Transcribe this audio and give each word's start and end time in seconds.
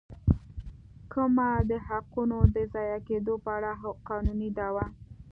کمه 1.11 1.49
د 1.69 1.71
حقونو 1.87 2.39
د 2.55 2.57
ضایع 2.73 2.99
کېدو 3.07 3.33
په 3.43 3.49
اړه 3.57 3.71
قانوني 4.07 4.49
دعوه. 4.57 4.85